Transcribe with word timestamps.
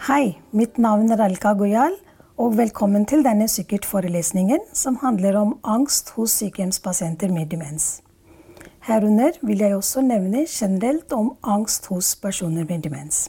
Hei, 0.00 0.38
mitt 0.56 0.78
navn 0.80 1.10
er 1.12 1.20
Alka 1.20 1.50
Goyal, 1.52 1.92
og 2.40 2.54
velkommen 2.56 3.02
til 3.04 3.20
denne 3.20 3.44
Sikkert-forelesningen 3.52 4.62
som 4.72 4.94
handler 5.02 5.36
om 5.36 5.50
angst 5.60 6.14
hos 6.14 6.38
sykehjemspasienter 6.40 7.28
med 7.28 7.50
demens. 7.50 8.00
Herunder 8.86 9.36
vil 9.44 9.60
jeg 9.60 9.76
også 9.76 10.00
nevne 10.00 10.46
generelt 10.48 11.12
om 11.12 11.34
angst 11.44 11.90
hos 11.92 12.14
personer 12.16 12.64
med 12.64 12.86
demens. 12.86 13.26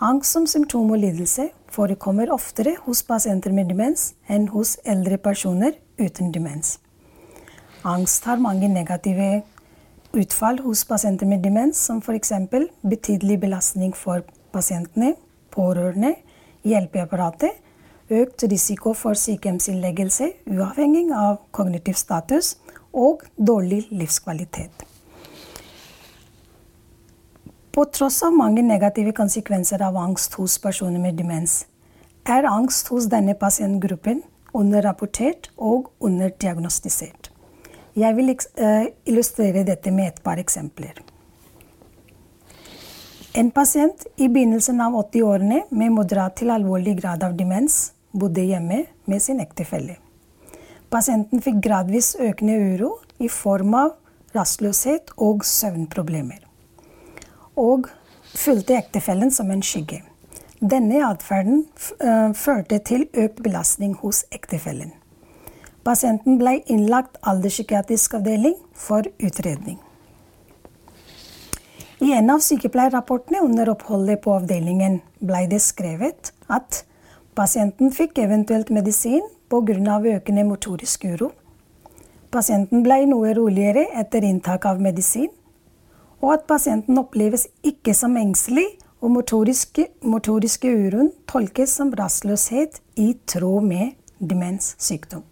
Angst 0.00 0.32
som 0.32 0.46
symptom 0.48 0.94
og 0.96 1.02
lidelse 1.02 1.50
forekommer 1.68 2.32
oftere 2.32 2.72
hos 2.86 3.02
pasienter 3.04 3.52
med 3.52 3.68
demens 3.68 4.14
enn 4.32 4.48
hos 4.54 4.78
eldre 4.86 5.18
personer 5.20 5.76
uten 6.00 6.32
demens. 6.32 6.78
Angst 7.84 8.24
har 8.24 8.40
mange 8.40 8.72
negative 8.72 9.42
utfall 10.16 10.64
hos 10.64 10.86
pasienter 10.88 11.28
med 11.28 11.44
demens, 11.44 11.84
som 11.84 12.00
f.eks. 12.00 12.32
betydelig 12.80 13.42
belastning 13.44 13.92
for 13.92 14.24
pasientene, 14.56 15.12
pårørende, 15.54 16.14
hjelpeapparatet, 16.66 17.60
økt 18.12 18.44
risiko 18.50 18.92
for 18.98 19.16
sykehjemsinnleggelse 19.16 20.32
uavhengig 20.50 21.06
av 21.16 21.38
kognitiv 21.56 21.96
status 21.96 22.56
og 22.92 23.24
dårlig 23.36 23.86
livskvalitet. 23.90 24.84
På 27.74 27.86
tross 27.90 28.20
av 28.22 28.34
mange 28.36 28.62
negative 28.62 29.14
konsekvenser 29.16 29.82
av 29.82 29.96
angst 29.98 30.36
hos 30.38 30.60
personer 30.62 31.00
med 31.02 31.16
demens, 31.18 31.64
er 32.24 32.46
angst 32.46 32.88
hos 32.92 33.08
denne 33.10 33.34
pasientgruppen 33.34 34.22
underrapportert 34.54 35.50
og 35.58 35.90
underdiagnostisert. 36.00 37.32
Jeg 37.98 38.16
vil 38.16 38.30
illustrere 39.06 39.64
dette 39.66 39.90
med 39.90 40.12
et 40.12 40.22
par 40.22 40.38
eksempler. 40.38 41.02
En 43.36 43.50
pasient 43.50 44.06
i 44.16 44.28
begynnelsen 44.28 44.78
av 44.80 44.94
80-årene 44.94 45.64
med 45.74 45.90
moderat 45.90 46.36
til 46.38 46.52
alvorlig 46.54 46.92
grad 47.00 47.24
av 47.26 47.32
demens 47.34 47.90
bodde 48.14 48.44
hjemme 48.46 48.84
med 49.10 49.22
sin 49.22 49.40
ektefelle. 49.42 49.96
Pasienten 50.86 51.42
fikk 51.42 51.58
gradvis 51.64 52.12
økende 52.14 52.54
uro 52.54 52.92
i 53.18 53.26
form 53.26 53.74
av 53.74 53.88
rastløshet 54.36 55.10
og 55.18 55.42
søvnproblemer. 55.50 56.44
Og 57.58 57.88
fulgte 58.38 58.76
ektefellen 58.78 59.34
som 59.34 59.50
en 59.50 59.66
skygge. 59.66 60.04
Denne 60.62 61.02
atferden 61.02 61.64
førte 62.38 62.78
til 62.86 63.08
økt 63.10 63.42
belastning 63.42 63.96
hos 64.04 64.22
ektefellen. 64.30 64.94
Pasienten 65.82 66.38
ble 66.38 66.60
innlagt 66.70 67.18
alderspsykiatrisk 67.26 68.14
avdeling 68.20 68.54
for 68.78 69.10
utredning. 69.18 69.82
I 72.04 72.12
en 72.12 72.30
av 72.30 72.42
sykepleierrapportene 72.44 73.38
under 73.40 73.70
oppholdet 73.72 74.20
på 74.24 74.34
avdelingen 74.36 74.98
ble 75.24 75.46
det 75.48 75.62
skrevet 75.64 76.34
at 76.52 76.82
pasienten 77.38 77.94
fikk 77.96 78.20
eventuelt 78.20 78.68
medisin 78.68 79.24
pga. 79.48 79.96
økende 80.16 80.44
motorisk 80.44 81.04
uro. 81.04 81.30
Pasienten 82.30 82.82
ble 82.84 83.06
noe 83.08 83.32
roligere 83.32 83.86
etter 83.94 84.20
inntak 84.20 84.66
av 84.66 84.82
medisin, 84.84 85.30
og 86.20 86.34
at 86.34 86.46
pasienten 86.46 86.98
oppleves 86.98 87.48
ikke 87.62 87.94
som 87.94 88.16
engstelig, 88.16 88.66
og 89.00 89.10
motoriske, 89.10 89.86
motoriske 90.02 90.68
uroen 90.68 91.12
tolkes 91.26 91.72
som 91.76 91.92
rastløshet 91.92 92.82
i 92.96 93.14
tråd 93.26 93.64
med 93.64 93.92
demenssykdom. 94.18 95.24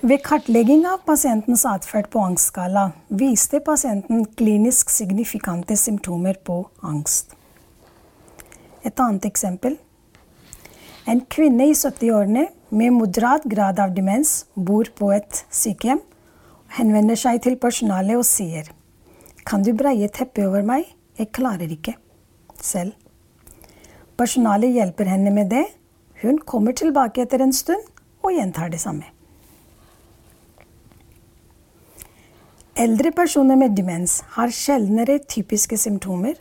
Ved 0.00 0.22
kartlegging 0.24 0.86
av 0.88 1.02
pasientens 1.04 1.66
atferd 1.68 2.06
på 2.08 2.22
angstskala 2.24 2.86
viste 3.20 3.58
pasienten 3.60 4.22
klinisk 4.38 4.88
signifikante 4.88 5.76
symptomer 5.76 6.38
på 6.40 6.54
angst. 6.80 7.34
Et 8.80 9.02
annet 9.04 9.28
eksempel. 9.28 9.76
En 11.04 11.20
kvinne 11.28 11.68
i 11.68 11.76
70-årene 11.76 12.46
med 12.72 12.96
moderat 12.96 13.44
grad 13.44 13.84
av 13.84 13.92
demens 13.92 14.46
bor 14.54 14.88
på 14.96 15.12
et 15.18 15.42
sykehjem. 15.52 16.00
Henvender 16.80 17.20
seg 17.20 17.44
til 17.44 17.60
personalet 17.60 18.16
og 18.16 18.24
sier 18.24 18.72
Kan 19.44 19.68
du 19.68 19.74
breie 19.76 20.08
teppet 20.08 20.46
over 20.48 20.64
meg? 20.64 20.88
Jeg 21.20 21.28
klarer 21.36 21.68
ikke 21.68 21.98
selv. 22.56 22.96
Personalet 24.16 24.80
hjelper 24.80 25.12
henne 25.12 25.28
med 25.28 25.52
det. 25.52 25.66
Hun 26.24 26.40
kommer 26.40 26.72
tilbake 26.72 27.28
etter 27.28 27.44
en 27.44 27.52
stund 27.52 27.84
og 28.24 28.32
gjentar 28.32 28.72
det 28.72 28.80
samme. 28.80 29.19
Eldre 32.80 33.10
personer 33.12 33.58
med 33.60 33.74
demens 33.76 34.22
har 34.38 34.48
sjeldnere 34.56 35.18
typiske 35.28 35.76
symptomer, 35.76 36.38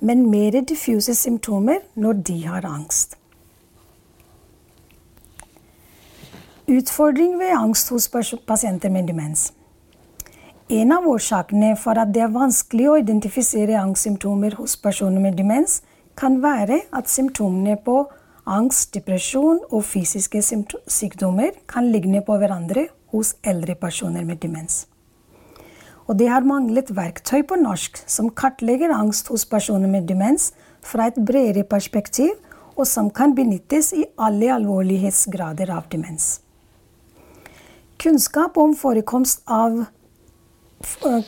men 0.00 0.22
mer 0.32 0.54
diffuse 0.64 1.12
symptomer 1.18 1.82
når 2.00 2.22
de 2.24 2.36
har 2.46 2.64
angst. 2.64 3.18
Utfordring 6.72 7.34
ved 7.38 7.52
angst 7.52 7.92
hos 7.92 8.08
pasienter 8.46 8.88
med 8.94 9.10
demens. 9.12 9.50
En 10.72 10.92
av 10.96 11.04
årsakene 11.04 11.74
for 11.76 12.00
at 12.00 12.14
det 12.16 12.24
er 12.24 12.32
vanskelig 12.32 12.88
å 12.88 12.96
identifisere 13.02 13.76
angstsymptomer 13.82 14.56
hos 14.56 14.78
personer 14.80 15.20
med 15.20 15.36
demens, 15.36 15.82
kan 16.16 16.40
være 16.40 16.80
at 16.96 17.12
symptomene 17.12 17.76
på 17.76 18.06
angst, 18.46 18.94
depresjon 18.96 19.60
og 19.68 19.84
fysiske 19.84 20.40
sykdommer 20.40 21.52
kan 21.68 21.92
ligne 21.92 22.24
på 22.24 22.40
hverandre 22.40 22.88
hos 23.12 23.36
eldre 23.44 23.76
personer 23.76 24.24
med 24.24 24.40
demens. 24.40 24.86
Og 26.04 26.18
de 26.20 26.28
har 26.28 26.44
manglet 26.44 26.90
verktøy 26.92 27.42
på 27.48 27.56
norsk 27.56 28.02
som 28.10 28.28
kartlegger 28.30 28.92
angst 28.92 29.30
hos 29.32 29.46
personer 29.48 29.88
med 29.88 30.08
demens 30.08 30.52
fra 30.84 31.08
et 31.08 31.16
bredere 31.16 31.64
perspektiv, 31.64 32.34
og 32.76 32.86
som 32.90 33.10
kan 33.14 33.34
benyttes 33.36 33.92
i 33.94 34.04
alle 34.18 34.50
alvorlighetsgrader 34.52 35.70
av 35.70 35.86
demens. 35.92 36.40
Kunnskap 38.02 38.58
om 38.58 38.74
forekomst, 38.76 39.44
av, 39.46 39.84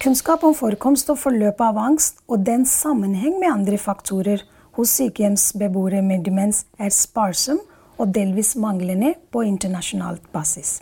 kunnskap 0.03 0.43
om 0.45 0.57
forekomst 0.59 1.13
og 1.15 1.21
forløp 1.23 1.63
av 1.63 1.79
angst 1.79 2.19
og 2.27 2.43
den 2.45 2.67
sammenheng 2.67 3.39
med 3.39 3.53
andre 3.53 3.79
faktorer 3.81 4.43
hos 4.77 4.97
sykehjemsbeboere 4.99 6.03
med 6.05 6.27
demens 6.27 6.65
er 6.77 6.91
sparsom 6.93 7.63
og 7.97 8.11
delvis 8.13 8.57
manglende 8.61 9.15
på 9.33 9.47
internasjonalt 9.47 10.27
basis. 10.35 10.81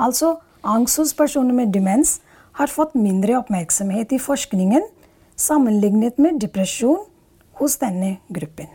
Altså 0.00 0.38
Angst 0.62 0.98
hos 0.98 1.14
personer 1.16 1.54
med 1.56 1.72
demens 1.72 2.20
har 2.52 2.68
fått 2.68 2.94
mindre 2.94 3.38
oppmerksomhet 3.38 4.12
i 4.12 4.18
forskningen 4.20 4.84
sammenlignet 5.36 6.18
med 6.18 6.40
depresjon 6.42 7.06
hos 7.60 7.78
denne 7.80 8.18
gruppen. 8.28 8.68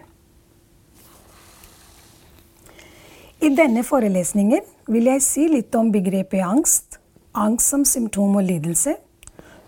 I 3.46 3.51
denne 3.53 3.84
forelesningen 3.85 4.63
vil 4.90 5.09
jeg 5.12 5.22
si 5.22 5.46
litt 5.51 5.75
om 5.78 5.91
begrepet 5.94 6.41
angst, 6.41 6.97
angst 7.34 7.69
som 7.69 7.84
symptom 7.85 8.40
og 8.40 8.47
lidelse, 8.47 8.96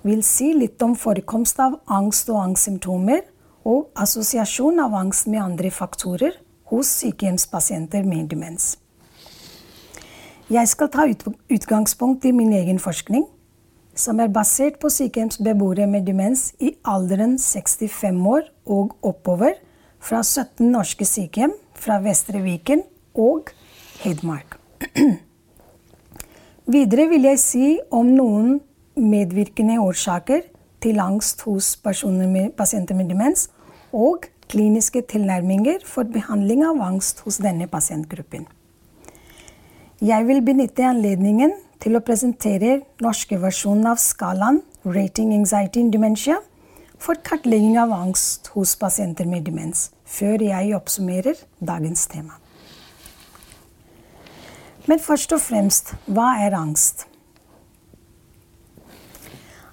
vil 0.01 0.23
si 0.25 0.53
litt 0.55 0.81
om 0.81 0.95
forekomst 0.97 1.59
av 1.61 1.77
angst 1.85 2.31
og 2.31 2.39
angstsymptomer 2.41 3.21
og 3.67 3.91
assosiasjon 3.99 4.79
av 4.81 4.95
angst 4.97 5.27
med 5.29 5.43
andre 5.43 5.69
faktorer 5.73 6.39
hos 6.71 6.89
sykehjemspasienter 7.03 8.07
med 8.07 8.31
demens. 8.31 8.77
Jeg 10.47 10.69
skal 10.71 10.87
ta 10.87 11.03
utgangspunkt 11.51 12.25
i 12.25 12.31
min 12.31 12.53
egen 12.55 12.77
forskning, 12.79 13.25
som 13.99 14.21
er 14.23 14.29
basert 14.31 14.77
på 14.79 14.87
sykehjemsbeboere 14.87 15.89
med 15.91 16.05
demens 16.07 16.53
i 16.63 16.69
alderen 16.87 17.33
65 17.35 18.21
år 18.31 18.47
og 18.63 18.93
oppover 19.03 19.57
fra 19.99 20.21
17 20.23 20.69
norske 20.71 21.03
sykehjem 21.03 21.51
fra 21.75 21.99
Vestre 21.99 22.39
Viken 22.45 22.85
og 23.11 23.51
Hedmark. 24.05 24.55
Videre 26.77 27.09
vil 27.11 27.27
jeg 27.27 27.43
si 27.43 27.67
om 27.91 28.15
noen 28.15 28.61
medvirkende 28.95 29.81
årsaker 29.83 30.47
til 30.79 31.03
angst 31.03 31.43
hos 31.43 31.75
med, 31.83 32.53
pasienter 32.55 32.95
med 32.95 33.09
demens, 33.09 33.49
og 33.91 34.29
kliniske 34.47 35.01
tilnærminger 35.01 35.83
for 35.83 36.07
behandling 36.07 36.63
av 36.63 36.79
angst 36.79 37.19
hos 37.25 37.43
denne 37.43 37.67
pasientgruppen. 37.67 38.47
Jeg 39.97 40.27
vil 40.27 40.43
benytte 40.45 40.83
anledningen 40.85 41.55
til 41.81 41.97
å 41.97 42.03
presentere 42.05 42.83
norske 43.01 43.39
versjonen 43.41 43.87
av 43.89 43.97
skalaen 43.97 44.59
Rating 44.85 45.31
Anxiety 45.33 45.81
in 45.81 45.89
Dementia 45.89 46.35
for 47.01 47.17
kartlegging 47.25 47.79
av 47.81 47.89
angst 47.95 48.51
hos 48.53 48.75
pasienter 48.77 49.25
med 49.25 49.47
demens, 49.47 49.87
før 50.05 50.43
jeg 50.45 50.75
oppsummerer 50.77 51.41
dagens 51.57 52.05
tema. 52.11 52.37
Men 54.85 55.01
først 55.01 55.33
og 55.33 55.41
fremst 55.41 55.95
hva 56.05 56.27
er 56.45 56.53
angst? 56.53 57.07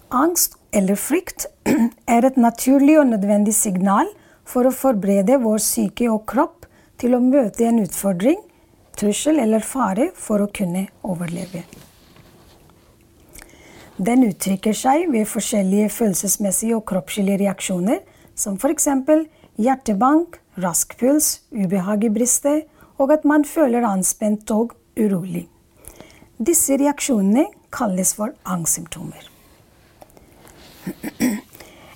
Angst 0.09 0.57
eller 0.73 0.97
frykt 0.97 1.51
er 2.17 2.25
et 2.25 2.41
naturlig 2.41 2.97
og 3.03 3.11
nødvendig 3.13 3.53
signal 3.61 4.09
for 4.49 4.65
å 4.65 4.73
forberede 4.73 5.37
vår 5.45 5.61
syke 5.61 6.09
og 6.09 6.25
kropp 6.33 6.65
til 6.97 7.13
å 7.13 7.21
møte 7.21 7.69
en 7.69 7.85
utfordring 7.85 8.41
trussel 8.97 9.41
eller 9.43 9.65
fare 9.65 10.11
for 10.15 10.45
å 10.45 10.51
kunne 10.55 10.87
overleve. 11.03 11.65
Den 13.97 14.25
uttrykker 14.27 14.75
seg 14.75 15.07
ved 15.13 15.29
forskjellige 15.31 15.91
følelsesmessige 15.95 16.79
og 16.79 16.87
kroppslige 16.91 17.39
reaksjoner 17.45 18.01
som 18.35 18.57
f.eks. 18.59 18.89
hjertebank, 19.57 20.41
rask 20.59 20.97
puls, 20.99 21.45
ubehag 21.55 22.09
i 22.09 22.11
brystet, 22.11 22.67
og 22.99 23.13
at 23.15 23.25
man 23.27 23.45
føler 23.47 23.87
anspent 23.87 24.51
og 24.55 24.75
urolig. 24.99 25.47
Disse 26.39 26.75
reaksjonene 26.79 27.47
kalles 27.75 28.15
for 28.19 28.35
angstsymptomer. 28.43 29.31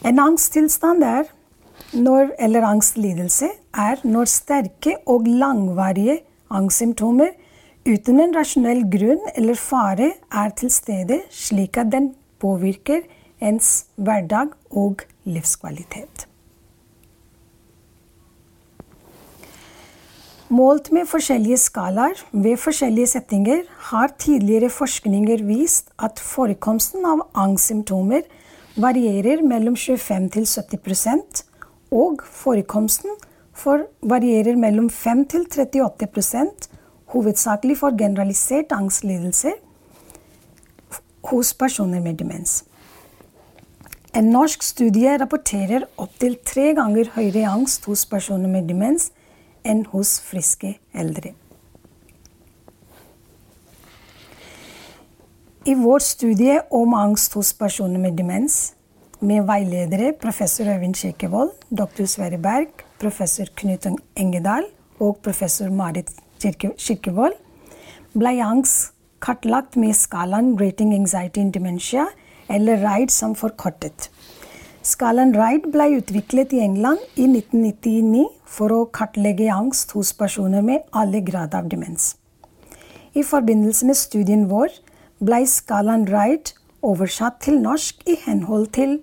En 0.06 0.22
angsttilstand 0.22 1.02
er 1.02 1.26
når, 1.92 2.30
eller 2.38 2.66
angstlidelse 2.68 3.50
er 3.74 4.00
når 4.06 4.30
sterke 4.30 4.94
og 5.10 5.26
langvarige 5.26 6.20
angstsymptomer 6.50 7.34
uten 7.88 8.20
en 8.20 8.34
rasjonell 8.36 8.84
grunn 8.92 9.22
eller 9.34 9.58
fare 9.58 10.12
er 10.30 10.50
til 10.56 10.72
stede, 10.72 11.22
slik 11.30 11.78
at 11.80 11.92
den 11.92 12.12
påvirker 12.40 13.04
ens 13.40 13.86
hverdag 13.96 14.54
og 14.70 15.04
livskvalitet. 15.24 16.26
Målt 20.48 20.88
med 20.96 21.04
forskjellige 21.04 21.58
skalaer 21.60 22.20
ved 22.32 22.56
forskjellige 22.56 23.10
settinger 23.10 23.66
har 23.90 24.14
tidligere 24.18 24.70
forskninger 24.72 25.42
vist 25.44 25.90
at 26.00 26.22
forekomsten 26.24 27.04
av 27.04 27.26
angstsymptomer 27.36 28.24
varierer 28.80 29.42
mellom 29.44 29.76
25 29.76 30.30
til 30.32 30.46
70 30.48 31.44
og 31.92 32.24
forekomsten 32.24 33.12
varierer 34.00 34.56
mellom 34.56 34.90
5 34.90 35.24
til 35.32 35.46
38 35.50 36.68
hovedsakelig 37.12 37.78
for 37.78 37.96
generalisert 37.98 38.72
angstlidelser 38.72 39.56
hos 41.30 41.54
personer 41.54 42.00
med 42.00 42.18
demens. 42.18 42.64
En 44.16 44.30
norsk 44.32 44.62
studie 44.62 45.16
rapporterer 45.20 45.84
opptil 46.00 46.38
tre 46.44 46.72
ganger 46.74 47.10
høyere 47.14 47.48
angst 47.50 47.84
hos 47.84 48.06
personer 48.08 48.48
med 48.48 48.68
demens 48.68 49.10
enn 49.64 49.84
hos 49.92 50.18
friske 50.24 50.78
eldre. 50.94 51.34
I 55.68 55.74
vår 55.76 56.00
studie 56.00 56.60
om 56.72 56.94
angst 56.96 57.34
hos 57.36 57.52
personer 57.52 58.00
med 58.00 58.16
demens, 58.16 58.72
med 59.20 59.44
veiledere 59.44 60.14
professor 60.16 60.64
Øyvind 60.72 60.96
Kirkevold, 60.96 61.50
doktor 61.68 62.06
Sverre 62.06 62.38
Berg, 62.38 62.87
professor 63.00 63.48
Knut 63.56 63.86
Engedal 64.16 64.66
og 65.00 65.18
professor 65.22 65.70
Marit 65.70 66.10
Kirkevold, 66.42 67.36
ble 68.14 68.34
angst 68.42 68.94
kartlagt 69.22 69.76
med 69.76 69.96
skalaen 69.98 70.54
Rating 70.60 70.94
Anxiety 70.94 71.40
in 71.40 71.50
Dementia, 71.54 72.06
eller 72.48 72.78
RIDE 72.80 73.12
som 73.12 73.34
forkortet. 73.36 74.08
Skalaen 74.82 75.34
RIDE 75.36 75.68
ble 75.72 75.88
utviklet 75.98 76.54
i 76.56 76.62
England 76.64 77.02
i 77.16 77.26
1999 77.26 78.24
for 78.48 78.72
å 78.72 78.86
kartlegge 78.94 79.50
angst 79.52 79.92
hos 79.96 80.14
personer 80.16 80.64
med 80.64 80.86
alle 80.96 81.20
grader 81.20 81.60
av 81.60 81.68
demens. 81.68 82.14
I 83.12 83.24
forbindelse 83.26 83.88
med 83.88 83.98
studien 83.98 84.46
vår 84.48 84.72
ble 85.18 85.42
skalaen 85.50 86.06
RIDE 86.08 86.54
oversatt 86.86 87.42
til 87.44 87.58
norsk 87.60 88.06
i 88.06 88.16
henhold 88.24 88.70
til 88.78 89.00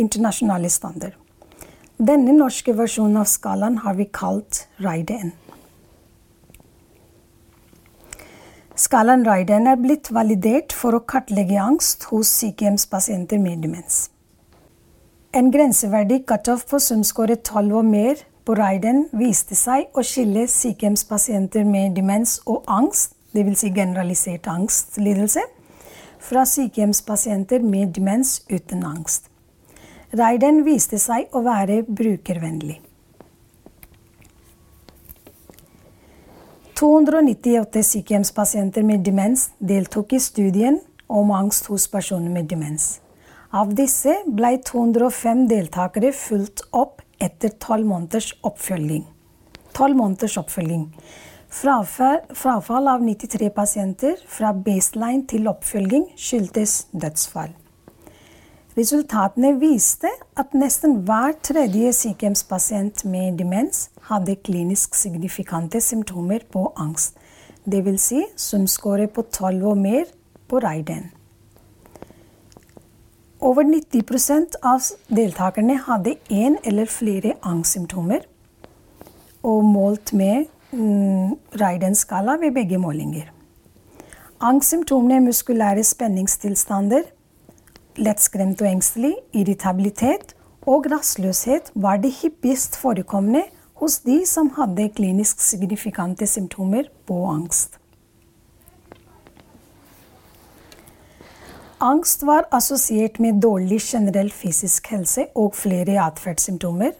internasjonale 0.00 0.70
standard. 0.72 1.19
Denne 2.00 2.32
norske 2.32 2.72
versjonen 2.72 3.18
av 3.20 3.26
skalaen 3.28 3.74
har 3.84 3.98
vi 3.98 4.06
kalt 4.08 4.62
RIDE-N. 4.80 5.34
Skalaen 8.80 9.26
RIDE-N 9.26 9.68
er 9.68 9.76
blitt 9.76 10.08
validert 10.16 10.72
for 10.72 10.96
å 10.96 11.02
kartlegge 11.04 11.58
angst 11.60 12.06
hos 12.08 12.30
sykehjemspasienter 12.38 13.42
med 13.42 13.60
demens. 13.66 14.06
En 15.36 15.52
grenseverdig 15.52 16.22
cutoff 16.30 16.64
på 16.70 16.80
sumskåre 16.80 17.36
12 17.36 17.76
og 17.82 17.84
mer 17.92 18.24
på 18.48 18.56
Raiden 18.56 19.04
viste 19.12 19.58
seg 19.58 19.92
å 19.92 20.00
skille 20.00 20.46
sykehjemspasienter 20.48 21.68
med 21.68 21.98
demens 22.00 22.38
og 22.46 22.64
angst, 22.64 23.12
dvs. 23.36 23.60
Si 23.60 23.74
generalisert 23.76 24.48
angstlidelse, 24.48 25.44
fra 26.18 26.48
sykehjemspasienter 26.48 27.60
med 27.60 27.92
demens 28.00 28.38
uten 28.48 28.88
angst. 28.88 29.29
Raiden 30.10 30.64
viste 30.66 30.98
seg 30.98 31.30
å 31.30 31.44
være 31.46 31.84
brukervennlig. 31.86 32.80
298 36.80 37.82
sykehjemspasienter 37.84 38.82
med 38.88 39.04
demens 39.06 39.50
deltok 39.60 40.16
i 40.16 40.20
studien 40.24 40.80
om 41.06 41.30
angst 41.36 41.68
hos 41.70 41.86
personer 41.92 42.32
med 42.32 42.48
demens. 42.50 42.98
Av 43.52 43.70
disse 43.76 44.16
ble 44.26 44.56
205 44.66 45.46
deltakere 45.50 46.10
fulgt 46.16 46.64
opp 46.72 47.04
etter 47.22 47.54
tolv 47.62 47.86
måneders 47.92 48.32
oppfølging. 48.42 49.04
12 49.76 49.94
måneders 49.94 50.38
oppfølging. 50.40 50.88
Frafall, 51.50 52.22
frafall 52.34 52.90
av 52.90 53.02
93 53.06 53.50
pasienter 53.54 54.18
fra 54.26 54.54
baseline 54.54 55.26
til 55.30 55.50
oppfølging 55.50 56.10
skyldtes 56.18 56.86
dødsfall. 56.90 57.59
Resultatene 58.80 59.58
viste 59.60 60.08
at 60.40 60.54
nesten 60.56 61.02
hver 61.04 61.34
tredje 61.44 61.90
sykehjemspasient 61.98 63.02
med 63.04 63.36
demens 63.36 63.90
hadde 64.08 64.38
klinisk 64.40 64.94
signifikante 64.96 65.82
symptomer 65.84 66.46
på 66.52 66.62
angst, 66.80 67.18
dvs. 67.68 68.06
Si 68.06 68.22
sumskåre 68.40 69.10
på 69.12 69.26
12 69.26 69.66
og 69.72 69.76
mer 69.82 70.08
på 70.48 70.62
Raiden. 70.64 71.10
Over 73.40 73.68
90 73.68 74.56
av 74.64 74.88
deltakerne 75.12 75.76
hadde 75.84 76.16
én 76.32 76.56
eller 76.64 76.88
flere 76.88 77.36
angstsymptomer, 77.42 78.24
og 79.42 79.64
målt 79.64 80.14
med 80.16 80.48
mm, 80.72 81.36
Raiden-skala 81.60 82.40
ved 82.40 82.56
begge 82.56 82.80
målinger. 82.80 83.28
Angstsymptomene 84.40 85.20
er 85.20 85.26
muskulære 85.28 85.84
spenningstilstander, 85.84 87.02
lettskremt 87.98 88.60
og 88.62 88.68
engstelig, 88.68 89.14
irritabilitet 89.32 90.34
og 90.68 90.86
rastløshet 90.92 91.72
var 91.74 91.98
det 92.02 92.12
hyppigst 92.20 92.76
forekommende 92.78 93.46
hos 93.80 93.98
de 94.04 94.20
som 94.28 94.52
hadde 94.58 94.90
klinisk 94.94 95.40
signifikante 95.40 96.26
symptomer 96.26 96.90
på 97.08 97.24
angst. 97.26 97.78
Angst 101.80 102.26
var 102.28 102.44
assosiert 102.52 103.16
med 103.24 103.40
dårlig 103.40 103.80
generell 103.80 104.28
fysisk 104.30 104.90
helse 104.92 105.30
og 105.34 105.54
flere 105.56 105.96
atferdssymptomer, 106.04 106.92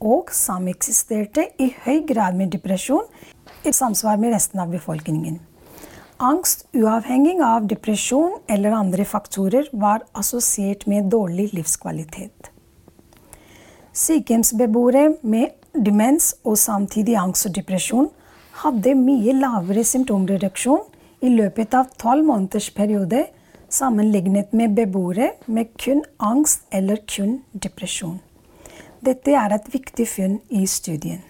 og 0.00 0.32
sameksisterte 0.32 1.46
i 1.60 1.70
høy 1.84 2.06
grad 2.08 2.36
med 2.36 2.52
depresjon 2.52 3.04
i 3.64 3.72
samsvar 3.72 4.16
med 4.20 4.34
resten 4.34 4.60
av 4.60 4.72
befolkningen. 4.72 5.40
Angst 6.20 6.66
uavhengig 6.76 7.38
av 7.40 7.64
depresjon 7.64 8.34
eller 8.46 8.74
andre 8.76 9.06
faktorer 9.08 9.70
var 9.72 10.02
assosiert 10.12 10.82
med 10.84 11.06
dårlig 11.08 11.46
livskvalitet. 11.56 12.50
Sykehjemsbeboere 13.96 15.14
med 15.22 15.54
demens 15.72 16.34
og 16.44 16.58
samtidig 16.60 17.16
angst 17.16 17.48
og 17.48 17.54
depresjon 17.56 18.10
hadde 18.60 18.92
mye 19.00 19.32
lavere 19.38 19.86
symptomreduksjon 19.94 20.84
i 21.24 21.32
løpet 21.38 21.78
av 21.80 21.88
tolv 21.96 22.28
måneders 22.28 22.68
periode 22.76 23.24
sammenlignet 23.72 24.52
med 24.52 24.76
beboere 24.76 25.32
med 25.46 25.72
kun 25.80 26.04
angst 26.18 26.68
eller 26.68 27.00
kun 27.08 27.38
depresjon. 27.56 28.20
Dette 29.00 29.32
er 29.32 29.56
et 29.56 29.72
viktig 29.72 30.04
funn 30.18 30.42
i 30.52 30.66
studien. 30.68 31.29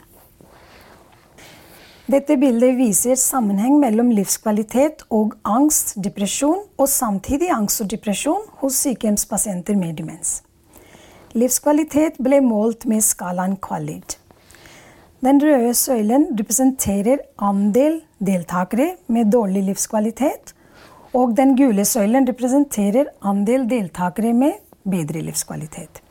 Dette 2.11 2.35
bildet 2.41 2.75
viser 2.75 3.15
sammenheng 3.21 3.77
mellom 3.79 4.09
livskvalitet 4.11 5.05
og 5.15 5.37
angst, 5.47 5.93
depresjon, 6.03 6.65
og 6.81 6.89
samtidig 6.91 7.51
angst 7.55 7.85
og 7.85 7.91
depresjon 7.93 8.49
hos 8.63 8.79
sykehjemspasienter 8.83 9.77
med 9.79 10.01
demens. 10.01 10.41
Livskvalitet 11.39 12.19
ble 12.19 12.41
målt 12.43 12.89
med 12.91 13.05
skalaen 13.07 13.55
Qualid. 13.63 14.17
Den 15.23 15.39
røde 15.45 15.71
søylen 15.77 16.27
representerer 16.41 17.23
andel 17.37 18.01
deltakere 18.19 18.97
med 19.07 19.31
dårlig 19.31 19.69
livskvalitet, 19.69 20.55
og 21.15 21.37
den 21.39 21.55
gule 21.55 21.87
søylen 21.87 22.27
representerer 22.27 23.13
andel 23.23 23.71
deltakere 23.71 24.35
med 24.35 24.59
bedre 24.83 25.23
livskvalitet. 25.31 26.03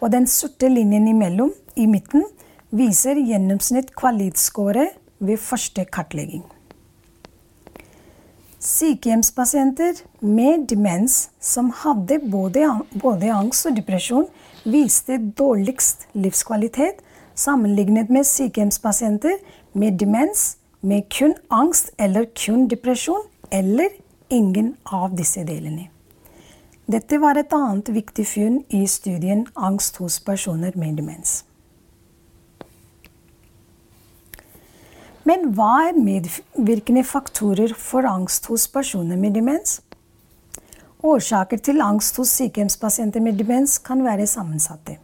Og 0.00 0.10
den 0.10 0.26
sorte 0.26 0.72
linjen 0.72 1.06
imellom, 1.12 1.54
i 1.76 1.86
midten, 1.86 2.24
viser 2.74 3.20
gjennomsnitt 3.20 3.94
kvalitetsscore 3.94 4.88
ved 5.18 5.36
første 5.36 5.84
kartlegging. 5.84 6.44
Sykehjemspasienter 8.60 10.02
med 10.20 10.66
demens 10.68 11.30
som 11.40 11.70
hadde 11.70 12.18
både, 12.30 12.66
både 13.02 13.32
angst 13.32 13.66
og 13.66 13.76
depresjon, 13.76 14.26
viste 14.64 15.18
dårligst 15.38 16.08
livskvalitet 16.14 17.04
sammenlignet 17.34 18.10
med 18.10 18.24
sykehjemspasienter 18.24 19.36
med 19.72 19.98
demens 19.98 20.56
med 20.80 21.02
kun 21.18 21.34
angst 21.50 21.90
eller 21.98 22.24
kun 22.44 22.68
depresjon 22.68 23.22
eller 23.52 23.88
ingen 24.30 24.74
av 24.84 25.14
disse 25.16 25.44
delene. 25.44 25.88
Dette 26.86 27.18
var 27.18 27.38
et 27.38 27.52
annet 27.52 27.88
viktig 27.94 28.26
funn 28.26 28.60
i 28.70 28.86
studien 28.86 29.46
'Angst 29.56 29.96
hos 29.96 30.20
personer 30.20 30.72
med 30.74 30.98
demens'. 30.98 31.42
Men 35.26 35.48
hva 35.58 35.88
er 35.88 35.96
medvirkende 35.98 37.02
faktorer 37.02 37.72
for 37.74 38.06
angst 38.06 38.44
hos 38.46 38.68
personer 38.70 39.18
med 39.18 39.34
demens? 39.34 39.80
Årsaker 41.02 41.58
til 41.66 41.82
angst 41.82 42.20
hos 42.20 42.30
sykehjemspasienter 42.38 43.24
med 43.24 43.40
demens 43.40 43.74
kan 43.82 44.04
være 44.06 44.28
sammensatte. 44.30 45.00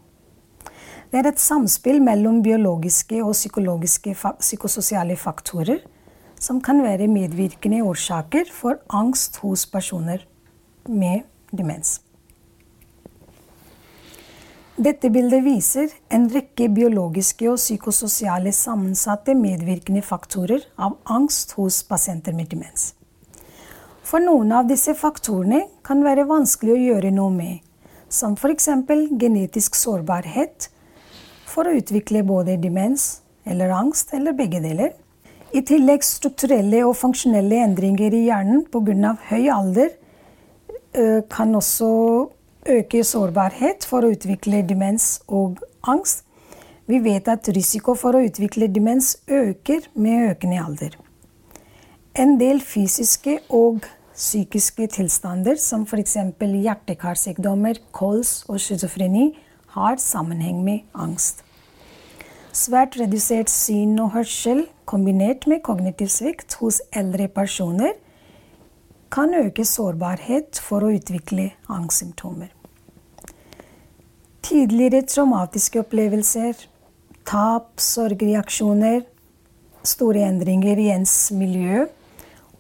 Det 1.11 1.19
er 1.21 1.29
et 1.29 1.43
samspill 1.43 1.99
mellom 2.01 2.39
biologiske 2.43 3.19
og 3.25 3.35
psykologiske 3.35 4.15
psykososiale 4.39 5.19
faktorer 5.19 5.83
som 6.43 6.63
kan 6.63 6.85
være 6.87 7.11
medvirkende 7.11 7.83
årsaker 7.83 8.47
for 8.51 8.79
angst 8.95 9.43
hos 9.43 9.67
personer 9.67 10.23
med 10.87 11.27
demens. 11.51 11.99
Dette 14.83 15.13
bildet 15.15 15.45
viser 15.45 15.93
en 16.11 16.25
rekke 16.33 16.67
biologiske 16.75 17.47
og 17.47 17.59
psykososiale 17.61 18.51
sammensatte 18.57 19.35
medvirkende 19.39 20.01
faktorer 20.03 20.65
av 20.75 20.97
angst 21.13 21.53
hos 21.59 21.83
pasienter 21.87 22.35
med 22.35 22.49
demens. 22.51 22.89
For 24.03 24.25
noen 24.25 24.51
av 24.57 24.67
disse 24.67 24.97
faktorene 24.99 25.61
kan 25.87 26.03
være 26.03 26.25
vanskelig 26.27 26.75
å 26.75 26.81
gjøre 26.81 27.13
noe 27.15 27.31
med, 27.37 27.61
som 28.09 28.35
f.eks. 28.35 28.69
genetisk 29.21 29.79
sårbarhet, 29.79 30.67
for 31.47 31.69
å 31.69 31.77
utvikle 31.79 32.25
både 32.27 32.59
demens 32.59 33.21
eller 33.47 33.71
angst, 33.77 34.11
eller 34.17 34.35
begge 34.35 34.65
deler. 34.65 34.97
I 35.55 35.63
tillegg 35.69 36.03
strukturelle 36.03 36.83
og 36.89 36.97
funksjonelle 36.99 37.63
endringer 37.69 38.19
i 38.19 38.27
hjernen 38.27 38.67
pga. 38.73 39.15
høy 39.31 39.49
alder 39.53 39.95
kan 41.31 41.55
også 41.55 41.93
øke 42.69 43.05
sårbarhet 43.05 43.87
for 43.89 44.05
å 44.05 44.13
utvikle 44.15 44.63
demens 44.67 45.21
og 45.29 45.63
angst. 45.89 46.25
Vi 46.87 46.99
vet 47.03 47.29
at 47.31 47.49
risiko 47.55 47.95
for 47.99 48.17
å 48.17 48.23
utvikle 48.27 48.69
demens 48.71 49.17
øker 49.31 49.87
med 49.95 50.31
økende 50.33 50.61
alder. 50.63 50.97
En 52.15 52.37
del 52.41 52.61
fysiske 52.61 53.39
og 53.49 53.87
psykiske 54.13 54.87
tilstander, 54.93 55.57
som 55.57 55.87
f.eks. 55.89 56.17
hjertekarsykdommer, 56.41 57.81
kols 57.93 58.43
og 58.49 58.61
schizofreni, 58.61 59.33
har 59.73 59.97
sammenheng 59.97 60.61
med 60.65 60.85
angst. 60.93 61.41
Svært 62.53 62.99
redusert 63.01 63.49
syn 63.49 63.97
og 64.03 64.13
hørsel 64.13 64.67
kombinert 64.85 65.47
med 65.49 65.63
kognitiv 65.65 66.11
svikt 66.13 66.59
hos 66.61 66.83
eldre 66.93 67.31
personer 67.33 67.95
kan 69.13 69.35
øke 69.37 69.65
sårbarhet 69.69 70.57
for 70.63 70.87
å 70.87 70.93
utvikle 70.97 71.51
angstsymptomer. 71.69 72.49
Tidligere 74.43 75.03
traumatiske 75.07 75.83
opplevelser, 75.85 76.57
tap, 77.29 77.75
sorgreaksjoner, 77.81 79.03
store 79.85 80.25
endringer 80.27 80.81
i 80.81 80.89
ens 80.95 81.15
miljø 81.37 81.85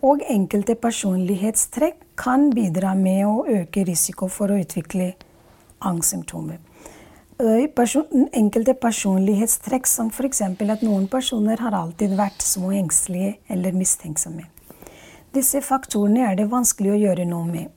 og 0.03 0.23
enkelte 0.31 0.75
personlighetstrekk 0.83 2.01
kan 2.19 2.51
bidra 2.55 2.93
med 2.99 3.25
å 3.27 3.45
øke 3.49 3.87
risiko 3.87 4.29
for 4.31 4.53
å 4.53 4.59
utvikle 4.61 5.13
angstsymptomer. 5.89 6.59
Enkelte 7.43 8.75
personlighetstrekk 8.79 9.89
som 9.91 10.11
f.eks. 10.13 10.43
at 10.45 10.83
noen 10.85 11.09
personer 11.11 11.59
har 11.59 11.75
alltid 11.75 12.15
vært 12.19 12.45
små 12.45 12.71
engstelige 12.77 13.39
eller 13.51 13.75
mistenksomme. 13.75 14.47
Disse 15.33 15.63
faktorene 15.65 16.27
er 16.29 16.37
det 16.37 16.51
vanskelig 16.53 16.93
å 16.93 17.01
gjøre 17.01 17.25
noe 17.29 17.47
med, 17.49 17.69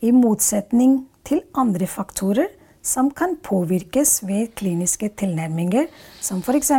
i 0.00 0.12
motsetning 0.16 1.02
til 1.28 1.42
andre 1.52 1.88
faktorer 1.90 2.48
som 2.86 3.10
kan 3.10 3.34
påvirkes 3.42 4.22
ved 4.24 4.54
kliniske 4.56 5.10
tilnærminger, 5.18 5.90
som 6.22 6.40
f.eks. 6.40 6.70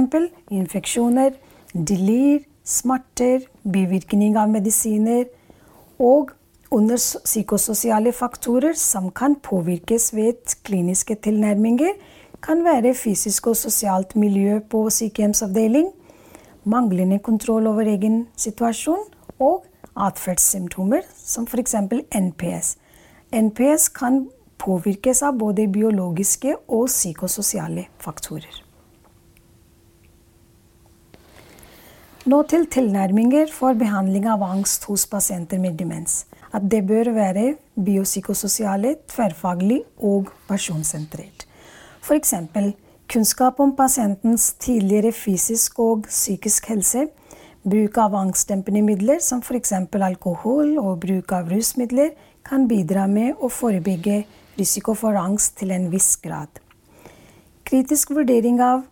infeksjoner, 0.49 1.35
delir, 1.73 2.45
smerter, 2.63 3.45
bivirkning 3.63 4.37
av 4.39 4.49
medisiner 4.49 5.27
og 5.99 6.33
under 6.73 6.97
psykososiale 6.97 8.11
faktorer 8.11 8.73
som 8.79 9.11
kan 9.11 9.37
påvirkes 9.43 10.13
ved 10.15 10.57
kliniske 10.67 11.15
tilnærminger, 11.23 11.93
kan 12.41 12.63
være 12.65 12.93
fysisk 12.97 13.47
og 13.51 13.57
sosialt 13.57 14.15
miljø 14.15 14.59
på 14.69 14.87
sykehjemsavdeling, 14.93 15.91
manglende 16.63 17.19
kontroll 17.23 17.67
over 17.69 17.87
egen 17.87 18.25
situasjon 18.37 19.05
og 19.39 19.63
atferdssymptomer, 19.97 21.03
som 21.17 21.47
f.eks. 21.47 21.75
NPS. 22.11 22.77
NPS 23.31 23.89
kan 23.89 24.27
påvirkes 24.57 25.23
av 25.23 25.37
både 25.37 25.67
biologiske 25.67 26.55
og 26.67 26.87
psykososiale 26.89 27.87
faktorer. 28.01 28.63
Nå 32.27 32.41
til 32.51 32.65
tilnærminger 32.67 33.51
for 33.55 33.77
behandling 33.79 34.25
av 34.27 34.41
angst 34.43 34.83
hos 34.89 35.05
pasienter 35.07 35.61
med 35.63 35.77
demens. 35.79 36.25
At 36.51 36.65
det 36.71 36.81
bør 36.87 37.13
være 37.15 37.53
biopsykososiale, 37.75 38.97
tverrfaglig 39.07 39.77
og 40.03 40.33
personsentrert. 40.49 41.45
F.eks. 42.03 42.33
kunnskap 43.07 43.59
om 43.63 43.71
pasientens 43.75 44.53
tidligere 44.59 45.13
fysisk 45.15 45.79
og 45.79 46.03
psykisk 46.07 46.67
helse, 46.67 47.07
bruk 47.67 47.97
av 47.99 48.15
angstdempende 48.15 48.81
midler 48.81 49.19
som 49.23 49.41
f.eks. 49.43 49.73
alkohol 49.91 50.77
og 50.79 51.01
bruk 51.03 51.31
av 51.35 51.49
rusmidler, 51.51 52.13
kan 52.47 52.67
bidra 52.67 53.07
med 53.11 53.35
å 53.43 53.49
forebygge 53.51 54.21
risiko 54.57 54.95
for 54.95 55.17
angst 55.19 55.57
til 55.59 55.73
en 55.75 55.89
viss 55.91 56.15
grad. 56.23 56.47
Kritisk 57.67 58.13
vurdering 58.15 58.61
av 58.63 58.85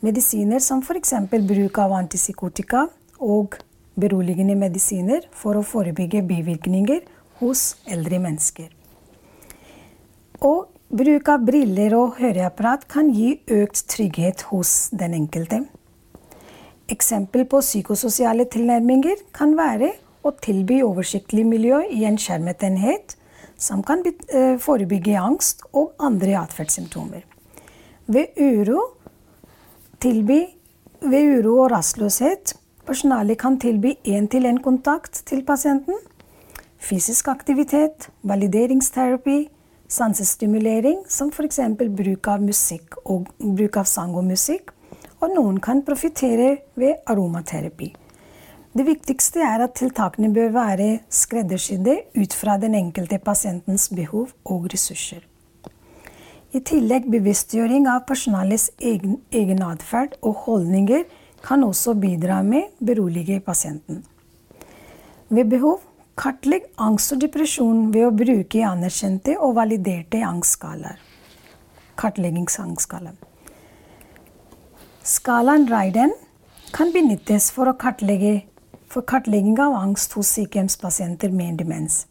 medisiner 0.00 0.62
som 0.64 0.80
f.eks. 0.80 1.12
bruk 1.30 1.78
av 1.78 1.92
antipsykotika 1.98 2.86
og 3.20 3.58
beroligende 4.00 4.56
medisiner 4.56 5.28
for 5.36 5.60
å 5.60 5.66
forebygge 5.66 6.24
bivirkninger 6.24 7.04
hos 7.42 7.74
eldre 7.84 8.22
mennesker. 8.22 8.72
Og 10.40 10.72
bruk 10.88 11.28
av 11.28 11.44
briller 11.44 11.94
og 11.98 12.16
høreapparat 12.16 12.88
kan 12.88 13.12
gi 13.12 13.36
økt 13.60 13.84
trygghet 13.92 14.48
hos 14.48 14.88
den 14.96 15.20
enkelte. 15.20 15.66
Eksempel 16.92 17.46
på 17.48 17.60
psykososiale 17.64 18.44
tilnærminger 18.52 19.24
kan 19.34 19.56
være 19.56 19.92
å 20.22 20.32
tilby 20.44 20.82
oversiktlig 20.84 21.44
miljø 21.48 21.82
i 21.90 22.04
en 22.06 22.18
skjermet 22.20 22.62
enhet, 22.66 23.16
som 23.56 23.82
kan 23.86 24.02
eh, 24.04 24.58
forebygge 24.60 25.16
angst 25.18 25.62
og 25.72 25.94
andre 26.02 26.36
atferdssymptomer. 26.42 27.22
Ved 28.12 28.36
uro 28.36 28.82
tilby 30.02 30.40
ved 31.02 31.38
uro 31.38 31.62
og 31.64 31.70
rastløshet. 31.72 32.56
Personalet 32.86 33.38
kan 33.38 33.58
tilby 33.62 33.94
én-til-én-kontakt 34.04 35.22
til 35.26 35.44
pasienten. 35.46 35.94
Fysisk 36.82 37.28
aktivitet, 37.28 38.08
valideringsterapi, 38.22 39.48
sansestimulering, 39.88 41.04
som 41.08 41.30
f.eks. 41.30 41.60
bruk 41.78 42.28
bruk 43.38 43.76
av 43.76 43.86
sang 43.86 44.16
og 44.18 44.24
musikk. 44.24 44.72
Og 45.22 45.30
noen 45.30 45.60
kan 45.62 45.84
profitere 45.86 46.56
ved 46.74 47.04
aromaterapi. 47.06 47.92
Det 48.72 48.86
viktigste 48.86 49.42
er 49.44 49.62
at 49.66 49.74
tiltakene 49.76 50.32
bør 50.32 50.54
være 50.54 50.88
skreddersydde 51.12 51.98
ut 52.16 52.34
fra 52.34 52.56
den 52.58 52.74
enkelte 52.74 53.18
pasientens 53.20 53.90
behov 53.92 54.32
og 54.44 54.70
ressurser. 54.72 55.20
I 56.52 56.60
tillegg 56.60 57.06
bevisstgjøring 57.12 57.86
av 57.88 58.02
personalets 58.08 58.70
egen, 58.80 59.20
egen 59.32 59.62
atferd 59.64 60.18
og 60.20 60.42
holdninger 60.46 61.04
kan 61.44 61.64
også 61.64 61.94
bidra 62.00 62.42
med 62.42 62.72
berolige 62.80 63.40
pasienten. 63.40 64.02
Ved 65.28 65.48
behov 65.48 65.80
kartlegg 66.16 66.66
angst 66.76 67.14
og 67.14 67.22
depresjon 67.24 67.90
ved 67.94 68.08
å 68.08 68.14
bruke 68.16 68.64
anerkjente 68.68 69.38
og 69.40 69.56
validerte 69.56 70.20
angstskalaer. 70.28 71.00
Kartleggingsangstskala. 71.96 73.14
Skalaen 75.02 75.64
Raiden 75.66 76.12
kan 76.72 76.92
benyttes 76.94 77.48
for, 77.50 77.72
kartlegge, 77.74 78.44
for 78.86 79.02
kartlegging 79.02 79.56
av 79.58 79.74
angst 79.74 80.12
hos 80.14 80.28
sykehjemspasienter 80.36 81.32
med 81.34 81.58
demens. 81.58 82.04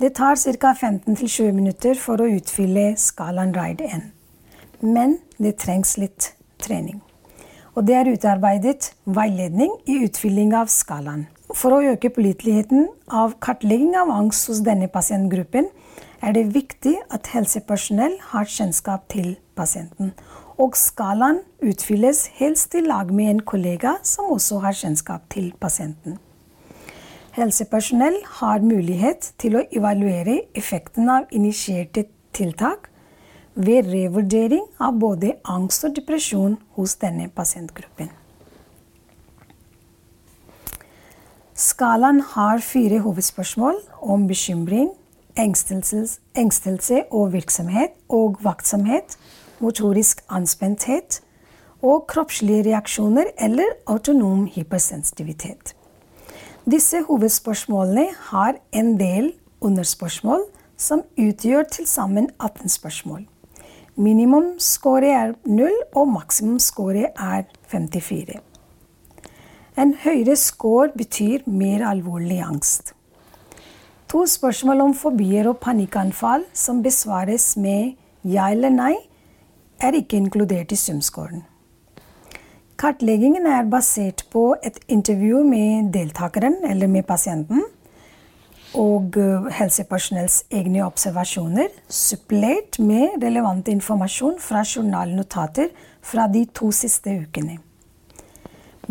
Det 0.00 0.16
tar 0.18 0.34
ca. 0.34 0.72
15-20 0.74 1.52
minutter 1.52 1.94
for 1.94 2.18
å 2.18 2.26
utfylle 2.26 2.96
skalaen 2.98 3.54
RIDE 3.54 3.86
1. 3.86 4.02
Men 4.82 5.20
det 5.38 5.60
trengs 5.62 5.94
litt 5.96 6.32
trening. 6.58 6.98
Og 7.76 7.86
det 7.86 7.94
er 8.00 8.10
utarbeidet 8.10 8.90
veiledning 9.06 9.70
i 9.86 10.02
utfylling 10.02 10.56
av 10.58 10.74
skalaen. 10.74 11.28
For 11.54 11.70
å 11.70 11.84
øke 11.94 12.10
påliteligheten 12.10 12.88
av 13.14 13.38
kartlegging 13.38 13.94
av 13.94 14.10
angst 14.10 14.50
hos 14.50 14.64
denne 14.66 14.90
pasientgruppen 14.90 15.70
er 16.18 16.34
det 16.34 16.48
viktig 16.50 16.98
at 17.14 17.30
helsepersonell 17.30 18.18
har 18.34 18.50
kjennskap 18.50 19.06
til 19.14 19.36
pasienten. 19.54 20.16
Og 20.62 20.76
skalaen 20.78 21.40
utfylles 21.64 22.26
helst 22.38 22.76
i 22.78 22.84
lag 22.84 23.08
med 23.10 23.30
en 23.32 23.40
kollega 23.52 23.96
som 24.06 24.28
også 24.30 24.60
har 24.62 24.76
kjennskap 24.78 25.24
til 25.32 25.50
pasienten. 25.58 26.20
Helsepersonell 27.34 28.18
har 28.38 28.62
mulighet 28.62 29.32
til 29.42 29.56
å 29.56 29.64
evaluere 29.72 30.42
effekten 30.54 31.08
av 31.10 31.30
initierte 31.34 32.04
tiltak 32.36 32.90
ved 33.54 33.88
revurdering 33.90 34.66
av 34.80 35.00
både 35.00 35.34
angst 35.48 35.88
og 35.88 35.96
depresjon 35.96 36.58
hos 36.76 36.94
denne 37.00 37.30
pasientgruppen. 37.32 38.12
Skalaen 41.58 42.20
har 42.34 42.62
fire 42.64 43.02
hovedspørsmål 43.04 43.80
om 44.14 44.28
bekymring, 44.28 44.92
engstelse 45.36 47.04
og 47.10 47.32
virksomhet 47.32 47.96
og 48.12 48.38
vaktsomhet, 48.44 49.16
motorisk 49.62 50.24
anspenthet 50.28 51.20
og 51.82 52.06
kroppslige 52.10 52.66
reaksjoner 52.70 53.32
eller 53.38 53.76
autonom 53.86 54.46
hypersensitivitet. 54.46 55.74
Disse 56.70 57.02
hovedspørsmålene 57.08 58.06
har 58.30 58.58
en 58.72 58.94
del 59.00 59.32
underspørsmål 59.60 60.44
som 60.78 61.02
utgjør 61.18 61.66
til 61.72 61.86
sammen 61.86 62.30
18 62.38 62.68
spørsmål. 62.68 63.26
Minimumscore 63.96 65.10
er 65.10 65.34
0, 65.44 65.70
og 65.94 66.08
maksimumscore 66.08 67.10
er 67.18 67.42
54. 67.68 68.40
En 69.78 69.94
høyere 70.04 70.36
score 70.36 70.88
betyr 70.96 71.44
mer 71.46 71.84
alvorlig 71.88 72.40
angst. 72.44 72.94
To 74.08 74.26
spørsmål 74.26 74.80
om 74.80 74.94
fobier 74.94 75.48
og 75.48 75.58
panikkanfall 75.58 76.44
som 76.52 76.82
besvares 76.84 77.56
med 77.56 77.94
ja 78.24 78.50
eller 78.52 78.72
nei, 78.72 78.94
er 79.82 79.98
ikke 79.98 80.16
inkludert 80.16 80.72
i 80.72 80.78
sumscoren. 80.78 81.44
Kartleggingen 82.78 83.46
er 83.46 83.68
basert 83.70 84.24
på 84.32 84.54
et 84.64 84.78
intervju 84.88 85.44
med 85.46 85.92
deltakeren 85.94 86.56
eller 86.66 86.90
med 86.90 87.06
pasienten 87.06 87.62
og 88.74 89.18
eh, 89.20 89.50
helsepersonells 89.52 90.42
egne 90.50 90.84
observasjoner, 90.86 91.68
supplert 91.88 92.78
med 92.80 93.20
relevant 93.22 93.68
informasjon 93.68 94.38
fra 94.40 94.64
journalnotater 94.64 95.68
fra 96.02 96.26
de 96.26 96.46
to 96.54 96.70
siste 96.72 97.12
ukene. 97.22 97.58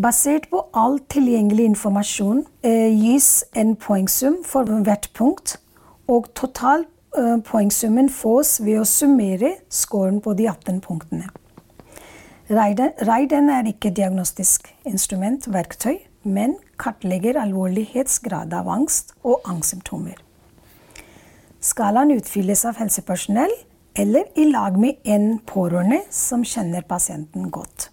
Basert 0.01 0.47
på 0.51 0.61
all 0.77 0.99
tilgjengelig 1.11 1.65
informasjon 1.73 2.45
eh, 2.63 2.93
gis 2.93 3.43
en 3.57 3.75
poengsum 3.75 4.39
for 4.45 4.69
hvert 4.85 5.09
punkt, 5.17 5.57
og 6.07 6.29
total 6.35 6.85
eh, 6.85 7.00
poengsummen 7.45 8.09
fås 8.09 8.59
ved 8.63 8.79
å 8.81 8.87
summere 8.87 9.57
scoren 9.69 10.21
på 10.23 10.33
de 10.37 10.47
18 10.47 10.79
punktene. 10.83 11.27
Raiden 12.51 13.49
er 13.51 13.67
ikke 13.69 13.93
diagnostisk 13.95 14.67
instrument, 14.87 15.47
verktøy, 15.47 16.01
men 16.23 16.57
kartlegger 16.81 17.39
alvorlighetsgrad 17.39 18.53
av 18.53 18.67
angst 18.69 19.15
og 19.23 19.39
angstsymptomer. 19.47 20.17
Skalaen 21.61 22.11
utfylles 22.15 22.65
av 22.65 22.79
helsepersonell 22.81 23.53
eller 23.93 24.27
i 24.39 24.47
lag 24.49 24.77
med 24.79 24.99
en 25.03 25.35
pårørende 25.45 26.01
som 26.11 26.43
kjenner 26.47 26.85
pasienten 26.87 27.49
godt. 27.53 27.89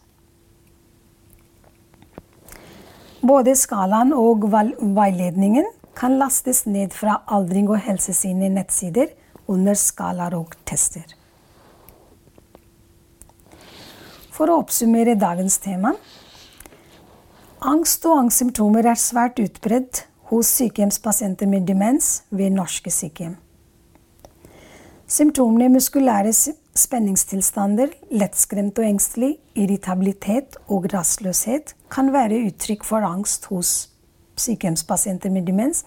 Både 3.22 3.54
skalaen 3.58 4.14
og 4.14 4.46
veiledningen 4.50 5.66
kan 5.98 6.18
lastes 6.18 6.62
ned 6.66 6.94
fra 6.94 7.22
Aldring 7.26 7.68
og 7.72 7.80
helse 7.82 8.14
sine 8.14 8.50
nettsider 8.54 9.10
under 9.50 9.74
skalaer 9.74 10.36
og 10.38 10.54
tester. 10.68 11.06
For 14.30 14.46
å 14.46 14.60
oppsummere 14.62 15.18
dagens 15.18 15.58
tema 15.58 15.96
Angst 17.66 18.04
og 18.06 18.20
angstsymptomer 18.20 18.86
er 18.86 19.00
svært 19.00 19.40
utbredt 19.42 20.04
hos 20.30 20.52
sykehjemspasienter 20.60 21.48
med 21.50 21.66
demens 21.66 22.20
ved 22.30 22.54
norske 22.54 22.92
sykehjem. 22.94 23.34
Symptomene 25.08 25.70
muskulære 25.72 26.30
spenningstilstander, 26.78 27.90
lettskremt 28.12 28.78
og 28.78 28.86
engstelig, 28.86 29.38
irritabilitet 29.58 30.60
og 30.68 30.86
rastløshet 30.92 31.74
kan 31.90 32.12
være 32.14 32.44
uttrykk 32.46 32.84
for 32.86 33.02
angst 33.02 33.48
hos 33.50 33.88
sykehjemspasienter 34.38 35.32
med 35.34 35.48
demens, 35.48 35.82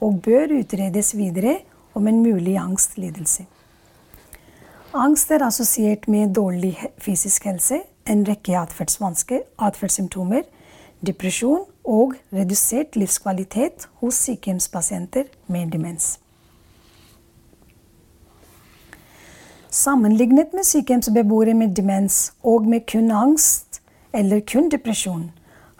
og 0.00 0.22
bør 0.22 0.52
utredes 0.60 1.16
videre 1.16 1.58
om 1.94 2.06
en 2.08 2.22
mulig 2.22 2.56
angstlidelse. 2.58 3.46
Angst 4.94 5.30
er 5.30 5.44
assosiert 5.46 6.08
med 6.08 6.34
dårlig 6.34 6.74
fysisk 6.98 7.44
helse, 7.44 7.82
en 8.08 8.24
rekke 8.28 8.56
atferdsvansker, 8.58 9.44
atferdssymptomer, 9.58 10.42
depresjon 11.06 11.62
og 11.84 12.14
redusert 12.32 12.96
livskvalitet 12.96 13.86
hos 14.00 14.18
sykehjemspasienter 14.26 15.30
med 15.46 15.70
demens. 15.70 16.18
Sammenlignet 19.70 20.50
med 20.52 20.66
sykehjemsbeboere 20.66 21.54
med 21.54 21.76
demens 21.76 22.32
og 22.42 22.66
med 22.66 22.80
kun 22.92 23.10
angst 23.10 23.82
eller 24.12 24.40
kun 24.52 24.70
depresjon, 24.70 25.30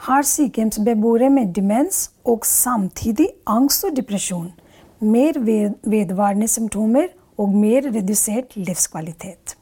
har 0.07 0.25
sykehjemsbeboere 0.25 1.31
med 1.31 1.55
demens 1.55 2.11
og 2.25 2.47
samtidig 2.49 3.29
angst 3.47 3.85
og 3.85 3.97
depresjon 3.97 4.51
mer 5.01 5.39
vedvarende 5.91 6.49
symptomer 6.49 7.09
og 7.41 7.53
mer 7.57 7.89
redusert 7.95 8.57
livskvalitet. 8.57 9.57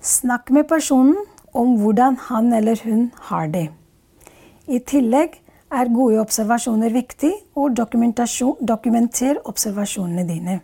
Snakk 0.00 0.50
med 0.50 0.64
personen 0.68 1.16
om 1.52 1.76
hvordan 1.80 2.16
han 2.28 2.52
eller 2.52 2.80
hun 2.84 3.10
har 3.28 3.46
det. 3.52 3.68
I 4.68 4.78
tillegg 4.78 5.40
er 5.70 5.92
gode 5.92 6.20
observasjoner 6.20 6.92
viktig, 6.94 7.32
og 7.56 7.76
dokumenter 7.76 9.40
observasjonene 9.44 10.28
dine. 10.28 10.60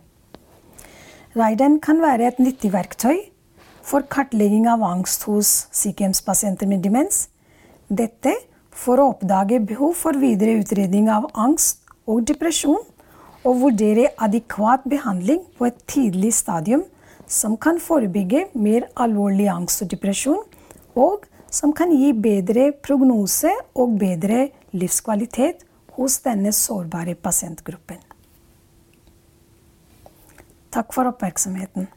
Raiden 1.35 1.79
kan 1.81 2.01
være 2.01 2.27
et 2.27 2.39
nyttig 2.39 2.73
verktøy 2.73 3.17
for 3.83 4.05
kartlegging 4.09 4.67
av 4.69 4.83
angst 4.83 5.25
hos 5.27 5.67
sykehjemspasienter 5.75 6.67
med 6.67 6.83
demens. 6.83 7.27
Dette 7.93 8.33
for 8.73 8.97
å 8.97 9.11
oppdage 9.11 9.59
behov 9.61 9.93
for 9.99 10.17
videre 10.17 10.55
utredning 10.61 11.11
av 11.13 11.27
angst 11.37 11.83
og 12.09 12.23
depresjon, 12.25 12.81
og 13.43 13.59
vurdere 13.59 14.07
adekvat 14.23 14.85
behandling 14.87 15.41
på 15.57 15.67
et 15.67 15.81
tidlig 15.91 16.31
stadium 16.35 16.85
som 17.27 17.57
kan 17.59 17.79
forebygge 17.83 18.45
mer 18.55 18.87
alvorlig 18.95 19.49
angst 19.51 19.83
og 19.83 19.91
depresjon 19.91 20.39
og 20.95 21.27
som 21.53 21.73
kan 21.75 21.91
gi 21.93 22.13
bedre 22.17 22.71
prognose 22.85 23.51
og 23.75 23.97
bedre 23.99 24.47
livskvalitet 24.73 25.65
hos 25.97 26.17
denne 26.25 26.53
sårbare 26.55 27.13
pasientgruppen. 27.19 27.99
Takk 30.73 30.95
for 30.95 31.11
oppmerksomheten. 31.11 31.91